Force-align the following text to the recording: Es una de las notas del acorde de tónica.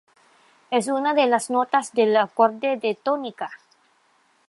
Es 0.71 0.87
una 0.87 1.13
de 1.13 1.27
las 1.27 1.51
notas 1.51 1.91
del 1.93 2.17
acorde 2.17 2.75
de 2.77 2.95
tónica. 2.95 3.51